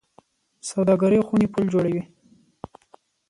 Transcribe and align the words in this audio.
سوداګرۍ 0.69 1.19
خونې 1.27 1.47
پل 1.53 1.63
جوړوي 1.73 2.03